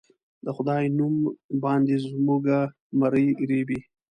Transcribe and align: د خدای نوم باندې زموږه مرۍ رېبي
د 0.45 0.47
خدای 0.57 0.83
نوم 0.97 1.15
باندې 1.63 1.95
زموږه 2.05 2.59
مرۍ 2.99 3.27
رېبي 3.49 3.79